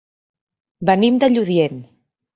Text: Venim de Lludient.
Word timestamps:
Venim 0.91 1.19
de 1.25 1.31
Lludient. 1.37 1.81